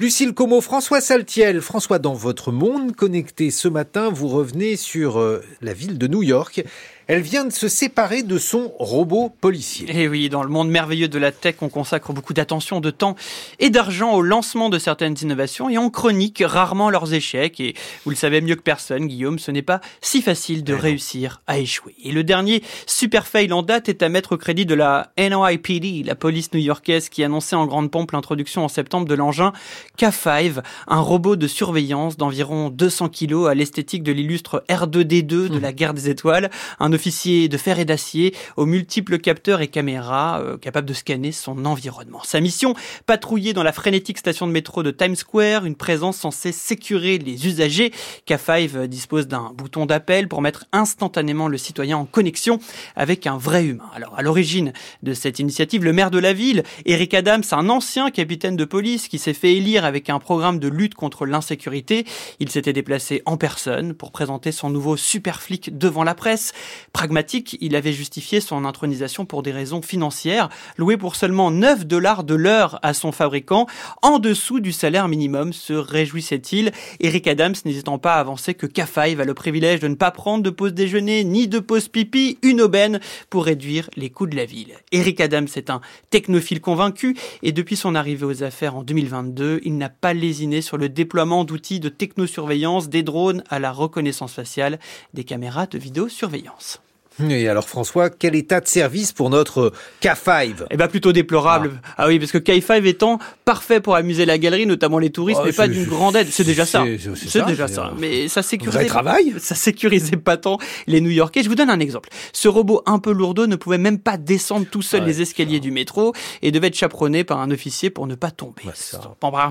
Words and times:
Lucille 0.00 0.32
Como, 0.32 0.62
François 0.62 1.02
Saltiel. 1.02 1.60
François, 1.60 1.98
dans 1.98 2.14
votre 2.14 2.52
monde 2.52 2.96
connecté 2.96 3.50
ce 3.50 3.68
matin, 3.68 4.08
vous 4.08 4.28
revenez 4.28 4.76
sur 4.76 5.20
euh, 5.20 5.44
la 5.60 5.74
ville 5.74 5.98
de 5.98 6.06
New 6.06 6.22
York. 6.22 6.64
Elle 7.12 7.22
vient 7.22 7.44
de 7.44 7.52
se 7.52 7.66
séparer 7.66 8.22
de 8.22 8.38
son 8.38 8.72
robot 8.78 9.34
policier. 9.40 9.90
Et 9.90 10.02
eh 10.02 10.08
oui, 10.08 10.28
dans 10.28 10.44
le 10.44 10.48
monde 10.48 10.70
merveilleux 10.70 11.08
de 11.08 11.18
la 11.18 11.32
tech, 11.32 11.56
on 11.60 11.68
consacre 11.68 12.12
beaucoup 12.12 12.34
d'attention, 12.34 12.78
de 12.78 12.90
temps 12.90 13.16
et 13.58 13.68
d'argent 13.68 14.12
au 14.14 14.22
lancement 14.22 14.68
de 14.68 14.78
certaines 14.78 15.16
innovations 15.20 15.68
et 15.68 15.76
on 15.76 15.90
chronique 15.90 16.40
rarement 16.46 16.88
leurs 16.88 17.12
échecs. 17.12 17.58
Et 17.58 17.74
vous 18.04 18.10
le 18.10 18.16
savez 18.16 18.40
mieux 18.40 18.54
que 18.54 18.62
personne, 18.62 19.08
Guillaume, 19.08 19.40
ce 19.40 19.50
n'est 19.50 19.60
pas 19.60 19.80
si 20.00 20.22
facile 20.22 20.62
de 20.62 20.72
réussir 20.72 21.40
à 21.48 21.58
échouer. 21.58 21.96
Et 22.04 22.12
le 22.12 22.22
dernier 22.22 22.62
super 22.86 23.26
fail 23.26 23.52
en 23.52 23.64
date 23.64 23.88
est 23.88 24.04
à 24.04 24.08
mettre 24.08 24.36
au 24.36 24.36
crédit 24.36 24.64
de 24.64 24.76
la 24.76 25.10
NYPD, 25.18 26.04
la 26.04 26.14
police 26.14 26.52
new-yorkaise 26.52 27.08
qui 27.08 27.24
annonçait 27.24 27.56
en 27.56 27.66
grande 27.66 27.90
pompe 27.90 28.12
l'introduction 28.12 28.64
en 28.64 28.68
septembre 28.68 29.08
de 29.08 29.16
l'engin 29.16 29.52
K5, 29.98 30.62
un 30.86 31.00
robot 31.00 31.34
de 31.34 31.48
surveillance 31.48 32.16
d'environ 32.16 32.70
200 32.70 33.08
kilos 33.08 33.48
à 33.48 33.54
l'esthétique 33.54 34.04
de 34.04 34.12
l'illustre 34.12 34.62
R2D2 34.68 35.24
de 35.26 35.48
mmh. 35.48 35.60
la 35.60 35.72
guerre 35.72 35.94
des 35.94 36.08
étoiles, 36.08 36.50
un 36.78 36.99
officier 37.00 37.48
de 37.48 37.56
fer 37.56 37.78
et 37.78 37.86
d'acier 37.86 38.34
aux 38.58 38.66
multiples 38.66 39.18
capteurs 39.20 39.62
et 39.62 39.68
caméras 39.68 40.42
euh, 40.42 40.58
capables 40.58 40.86
de 40.86 40.92
scanner 40.92 41.32
son 41.32 41.64
environnement. 41.64 42.20
Sa 42.24 42.40
mission, 42.40 42.74
patrouiller 43.06 43.54
dans 43.54 43.62
la 43.62 43.72
frénétique 43.72 44.18
station 44.18 44.46
de 44.46 44.52
métro 44.52 44.82
de 44.82 44.90
Times 44.90 45.16
Square, 45.16 45.64
une 45.64 45.76
présence 45.76 46.18
censée 46.18 46.52
sécurer 46.52 47.16
les 47.16 47.46
usagers. 47.46 47.90
K5 48.28 48.84
dispose 48.84 49.28
d'un 49.28 49.50
bouton 49.54 49.86
d'appel 49.86 50.28
pour 50.28 50.42
mettre 50.42 50.66
instantanément 50.72 51.48
le 51.48 51.56
citoyen 51.56 51.96
en 51.96 52.04
connexion 52.04 52.58
avec 52.96 53.26
un 53.26 53.38
vrai 53.38 53.64
humain. 53.64 53.88
Alors 53.94 54.18
à 54.18 54.20
l'origine 54.20 54.74
de 55.02 55.14
cette 55.14 55.38
initiative, 55.38 55.84
le 55.84 55.94
maire 55.94 56.10
de 56.10 56.18
la 56.18 56.34
ville, 56.34 56.64
Eric 56.84 57.14
Adams, 57.14 57.44
un 57.52 57.70
ancien 57.70 58.10
capitaine 58.10 58.56
de 58.56 58.66
police 58.66 59.08
qui 59.08 59.18
s'est 59.18 59.32
fait 59.32 59.54
élire 59.54 59.86
avec 59.86 60.10
un 60.10 60.18
programme 60.18 60.58
de 60.58 60.68
lutte 60.68 60.94
contre 60.94 61.24
l'insécurité, 61.24 62.04
il 62.40 62.50
s'était 62.50 62.74
déplacé 62.74 63.22
en 63.24 63.38
personne 63.38 63.94
pour 63.94 64.12
présenter 64.12 64.52
son 64.52 64.68
nouveau 64.68 64.98
super 64.98 65.40
flic 65.40 65.78
devant 65.78 66.04
la 66.04 66.14
presse. 66.14 66.52
Pragmatique, 66.92 67.56
il 67.60 67.76
avait 67.76 67.92
justifié 67.92 68.40
son 68.40 68.64
intronisation 68.64 69.24
pour 69.24 69.42
des 69.42 69.52
raisons 69.52 69.80
financières, 69.80 70.48
loué 70.76 70.96
pour 70.96 71.16
seulement 71.16 71.50
9 71.50 71.86
dollars 71.86 72.24
de 72.24 72.34
l'heure 72.34 72.78
à 72.82 72.94
son 72.94 73.12
fabricant, 73.12 73.66
en 74.02 74.18
dessous 74.18 74.60
du 74.60 74.72
salaire 74.72 75.08
minimum, 75.08 75.52
se 75.52 75.72
réjouissait-il. 75.72 76.72
Eric 76.98 77.26
Adams 77.28 77.54
n'hésitant 77.64 77.98
pas 77.98 78.14
à 78.14 78.20
avancer 78.20 78.54
que 78.54 78.66
K5 78.66 79.20
a 79.20 79.24
le 79.24 79.34
privilège 79.34 79.80
de 79.80 79.88
ne 79.88 79.94
pas 79.94 80.10
prendre 80.10 80.42
de 80.42 80.50
pause 80.50 80.74
déjeuner 80.74 81.22
ni 81.24 81.48
de 81.48 81.60
pause 81.60 81.88
pipi, 81.88 82.38
une 82.42 82.60
aubaine 82.60 83.00
pour 83.30 83.44
réduire 83.44 83.88
les 83.96 84.10
coûts 84.10 84.26
de 84.26 84.36
la 84.36 84.44
ville. 84.44 84.74
Eric 84.92 85.20
Adams 85.20 85.48
est 85.54 85.70
un 85.70 85.80
technophile 86.10 86.60
convaincu 86.60 87.16
et 87.42 87.52
depuis 87.52 87.76
son 87.76 87.94
arrivée 87.94 88.26
aux 88.26 88.42
affaires 88.42 88.76
en 88.76 88.82
2022, 88.82 89.60
il 89.64 89.78
n'a 89.78 89.88
pas 89.88 90.12
lésiné 90.12 90.60
sur 90.60 90.76
le 90.76 90.88
déploiement 90.88 91.44
d'outils 91.44 91.80
de 91.80 91.88
technosurveillance, 91.88 92.88
des 92.88 93.02
drones 93.02 93.44
à 93.48 93.58
la 93.58 93.70
reconnaissance 93.72 94.34
faciale, 94.34 94.80
des 95.14 95.24
caméras 95.24 95.66
de 95.66 95.78
vidéosurveillance. 95.78 96.79
Et 97.28 97.48
alors 97.48 97.68
François, 97.68 98.08
quel 98.08 98.34
état 98.34 98.60
de 98.60 98.68
service 98.68 99.12
pour 99.12 99.30
notre 99.30 99.72
K5 100.02 100.66
Eh 100.70 100.76
bien 100.76 100.88
plutôt 100.88 101.12
déplorable. 101.12 101.80
Ah. 101.84 101.94
ah. 101.98 102.08
oui, 102.08 102.18
parce 102.18 102.32
que 102.32 102.38
K5 102.38 102.84
étant 102.84 103.18
parfait 103.44 103.80
pour 103.80 103.96
amuser 103.96 104.24
la 104.24 104.38
galerie, 104.38 104.66
notamment 104.66 104.98
les 104.98 105.10
touristes, 105.10 105.40
oh, 105.42 105.46
mais 105.46 105.52
pas 105.52 105.68
d'une 105.68 105.84
grande 105.84 106.16
aide. 106.16 106.28
C'est 106.30 106.44
déjà 106.44 106.64
ça. 106.64 106.84
C'est 107.14 107.44
déjà 107.46 107.68
ça. 107.68 107.92
Mais 107.98 108.28
ça 108.28 108.42
sécurisait. 108.42 108.86
travail. 108.86 109.34
Ça 109.38 109.54
sécurisait 109.54 110.16
pas 110.16 110.36
tant 110.36 110.58
les 110.86 111.00
New-Yorkais. 111.00 111.42
Je 111.42 111.48
vous 111.48 111.54
donne 111.54 111.70
un 111.70 111.80
exemple. 111.80 112.08
Ce 112.32 112.48
robot 112.48 112.82
un 112.86 112.98
peu 112.98 113.12
lourdeau 113.12 113.46
ne 113.46 113.56
pouvait 113.56 113.78
même 113.78 113.98
pas 113.98 114.16
descendre 114.16 114.66
tout 114.70 114.82
seul 114.82 115.04
les 115.04 115.20
escaliers 115.20 115.60
du 115.60 115.70
métro 115.70 116.12
et 116.42 116.52
devait 116.52 116.68
être 116.68 116.76
chaperonné 116.76 117.24
par 117.24 117.40
un 117.40 117.50
officier 117.50 117.90
pour 117.90 118.06
ne 118.06 118.14
pas 118.14 118.30
tomber. 118.30 118.62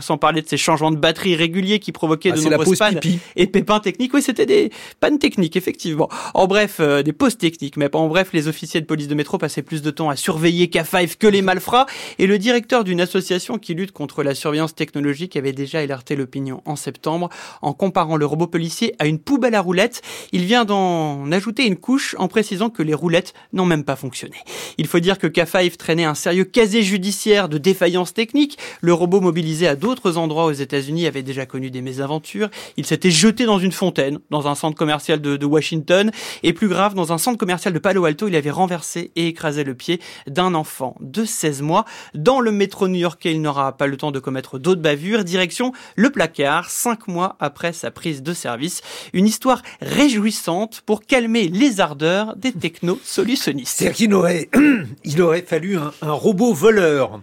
Sans 0.00 0.18
parler 0.18 0.42
de 0.42 0.48
ces 0.48 0.56
changements 0.56 0.90
de 0.90 0.96
batterie 0.96 1.36
réguliers 1.36 1.78
qui 1.80 1.92
provoquaient 1.92 2.32
ah, 2.32 2.36
de 2.36 2.42
nombreuses 2.42 2.78
pannes 2.78 3.00
et 3.36 3.46
pépins 3.46 3.80
techniques. 3.80 4.14
Oui, 4.14 4.22
c'était 4.22 4.46
des 4.46 4.70
pannes 5.00 5.18
techniques 5.18 5.56
effectivement. 5.56 6.08
En 6.34 6.46
bref, 6.46 6.76
euh, 6.80 7.02
des 7.02 7.12
pauses 7.12 7.36
techniques 7.36 7.57
mais 7.76 7.94
en 7.94 8.08
bref, 8.08 8.30
les 8.32 8.48
officiers 8.48 8.80
de 8.80 8.86
police 8.86 9.08
de 9.08 9.14
métro 9.14 9.38
passaient 9.38 9.62
plus 9.62 9.82
de 9.82 9.90
temps 9.90 10.10
à 10.10 10.16
surveiller 10.16 10.66
K5 10.66 11.16
que 11.16 11.26
les 11.26 11.42
malfrats, 11.42 11.86
et 12.18 12.26
le 12.26 12.38
directeur 12.38 12.84
d'une 12.84 13.00
association 13.00 13.58
qui 13.58 13.74
lutte 13.74 13.92
contre 13.92 14.22
la 14.22 14.34
surveillance 14.34 14.74
technologique 14.74 15.36
avait 15.36 15.52
déjà 15.52 15.80
alerté 15.80 16.16
l'opinion 16.16 16.62
en 16.64 16.76
septembre 16.76 17.28
en 17.62 17.72
comparant 17.72 18.16
le 18.16 18.26
robot 18.26 18.46
policier 18.46 18.94
à 18.98 19.06
une 19.06 19.18
poubelle 19.18 19.54
à 19.54 19.60
roulettes. 19.60 20.02
Il 20.32 20.44
vient 20.44 20.64
d'en 20.64 21.30
ajouter 21.32 21.66
une 21.66 21.76
couche 21.76 22.14
en 22.18 22.28
précisant 22.28 22.70
que 22.70 22.82
les 22.82 22.94
roulettes 22.94 23.34
n'ont 23.52 23.66
même 23.66 23.84
pas 23.84 23.96
fonctionné. 23.96 24.36
Il 24.76 24.86
faut 24.86 25.00
dire 25.00 25.18
que 25.18 25.26
K5 25.26 25.76
traînait 25.76 26.04
un 26.04 26.14
sérieux 26.14 26.44
casier 26.44 26.82
judiciaire 26.82 27.48
de 27.48 27.58
défaillance 27.58 28.14
technique. 28.14 28.58
Le 28.80 28.92
robot 28.92 29.20
mobilisé 29.20 29.66
à 29.66 29.76
d'autres 29.76 30.16
endroits 30.16 30.44
aux 30.44 30.52
États-Unis 30.52 31.06
avait 31.06 31.22
déjà 31.22 31.46
connu 31.46 31.70
des 31.70 31.82
mésaventures. 31.82 32.48
Il 32.76 32.86
s'était 32.86 33.10
jeté 33.10 33.44
dans 33.44 33.58
une 33.58 33.72
fontaine, 33.72 34.18
dans 34.30 34.48
un 34.48 34.54
centre 34.54 34.76
commercial 34.76 35.20
de, 35.20 35.36
de 35.36 35.46
Washington, 35.46 36.10
et 36.42 36.52
plus 36.52 36.68
grave, 36.68 36.94
dans 36.94 37.12
un 37.12 37.18
centre 37.18 37.37
commercial 37.38 37.72
de 37.72 37.78
Palo 37.78 38.04
Alto, 38.04 38.28
il 38.28 38.36
avait 38.36 38.50
renversé 38.50 39.10
et 39.16 39.28
écrasé 39.28 39.64
le 39.64 39.74
pied 39.74 40.00
d'un 40.26 40.54
enfant 40.54 40.96
de 41.00 41.24
16 41.24 41.62
mois. 41.62 41.86
Dans 42.14 42.40
le 42.40 42.52
métro 42.52 42.88
new-yorkais, 42.88 43.32
il 43.32 43.40
n'aura 43.40 43.76
pas 43.76 43.86
le 43.86 43.96
temps 43.96 44.10
de 44.10 44.18
commettre 44.18 44.58
d'autres 44.58 44.82
bavures. 44.82 45.24
Direction 45.24 45.72
le 45.96 46.10
placard, 46.10 46.70
cinq 46.70 47.08
mois 47.08 47.36
après 47.40 47.72
sa 47.72 47.90
prise 47.90 48.22
de 48.22 48.34
service. 48.34 48.82
Une 49.14 49.26
histoire 49.26 49.62
réjouissante 49.80 50.82
pour 50.84 51.02
calmer 51.02 51.48
les 51.48 51.80
ardeurs 51.80 52.36
des 52.36 52.52
techno-solutionnistes. 52.52 53.78
C'est-à-dire 53.78 53.96
qu'il 53.96 54.14
aurait, 54.14 54.50
il 55.04 55.22
aurait 55.22 55.42
fallu 55.42 55.78
un 55.78 56.12
robot 56.12 56.52
voleur 56.52 57.20